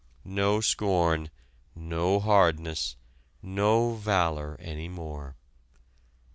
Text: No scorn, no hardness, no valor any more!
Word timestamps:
No 0.25 0.61
scorn, 0.61 1.29
no 1.75 2.19
hardness, 2.19 2.95
no 3.43 3.93
valor 3.93 4.57
any 4.59 4.87
more! 4.89 5.35